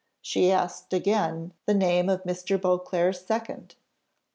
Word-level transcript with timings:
She 0.23 0.51
asked 0.51 0.93
again 0.93 1.53
the 1.67 1.75
name 1.75 2.09
of 2.09 2.23
Mr. 2.23 2.59
Beauclerc's 2.59 3.23
second? 3.23 3.75